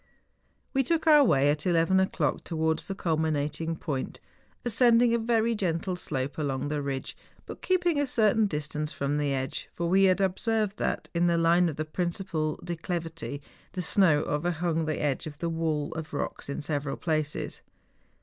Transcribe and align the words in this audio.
We 0.73 0.81
took 0.81 1.05
our 1.05 1.23
way 1.23 1.51
at 1.51 1.67
eleven 1.67 1.99
o'clock 1.99 2.43
towards 2.43 2.87
the 2.87 2.95
culminating 2.95 3.75
point, 3.75 4.19
ascending 4.65 5.13
a 5.13 5.19
very 5.19 5.53
gentle 5.53 5.95
slope 5.95 6.39
along 6.39 6.69
the 6.69 6.81
ridge, 6.81 7.15
but 7.45 7.61
keeping 7.61 7.99
a 7.99 8.07
certain 8.07 8.47
distance 8.47 8.91
from 8.91 9.19
the 9.19 9.31
edge; 9.31 9.69
for 9.75 9.87
we 9.87 10.05
had 10.05 10.19
observed 10.19 10.77
that, 10.79 11.07
in 11.13 11.27
the 11.27 11.37
line 11.37 11.69
of 11.69 11.75
the 11.75 11.85
principal 11.85 12.59
declivity, 12.63 13.43
the 13.73 13.83
snow 13.83 14.23
overhung 14.23 14.85
the 14.85 14.99
edge 14.99 15.27
of 15.27 15.37
the 15.37 15.49
wall 15.49 15.93
of 15.93 16.15
rocks 16.15 16.49
in 16.49 16.63
several 16.63 16.97
places. 16.97 17.61